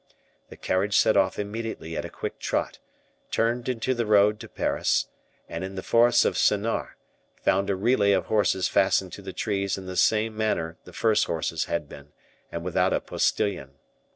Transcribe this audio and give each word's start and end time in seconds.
The 0.49 0.57
carriage 0.57 0.97
set 0.97 1.15
off 1.15 1.37
immediately 1.37 1.95
at 1.95 2.05
a 2.05 2.09
quick 2.09 2.39
trot, 2.39 2.79
turned 3.29 3.69
into 3.69 3.93
the 3.93 4.07
road 4.07 4.39
to 4.39 4.49
Paris, 4.49 5.05
and 5.47 5.63
in 5.63 5.75
the 5.75 5.83
forest 5.83 6.25
of 6.25 6.39
Senart 6.39 6.95
found 7.43 7.69
a 7.69 7.75
relay 7.75 8.11
of 8.13 8.25
horses 8.25 8.67
fastened 8.67 9.13
to 9.13 9.21
the 9.21 9.31
trees 9.31 9.77
in 9.77 9.85
the 9.85 9.95
same 9.95 10.35
manner 10.35 10.79
the 10.85 10.93
first 10.93 11.25
horses 11.25 11.65
had 11.65 11.87
been, 11.87 12.13
and 12.51 12.63
without 12.63 12.93
a 12.93 12.99
postilion. 12.99 13.75